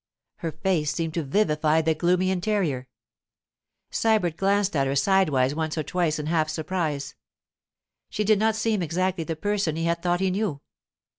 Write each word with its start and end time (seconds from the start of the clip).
Her 0.37 0.51
face 0.51 0.91
seemed 0.91 1.13
to 1.13 1.21
vivify 1.23 1.83
the 1.83 1.93
gloomy 1.93 2.31
interior. 2.31 2.87
Sybert 3.91 4.35
glanced 4.35 4.75
at 4.75 4.87
her 4.87 4.95
sidewise 4.95 5.53
once 5.53 5.77
or 5.77 5.83
twice 5.83 6.17
in 6.17 6.25
half 6.25 6.49
surprise; 6.49 7.13
she 8.09 8.23
did 8.23 8.39
not 8.39 8.55
seem 8.55 8.81
exactly 8.81 9.25
the 9.25 9.35
person 9.35 9.75
he 9.75 9.83
had 9.83 10.01
thought 10.01 10.19
he 10.19 10.31
knew. 10.31 10.59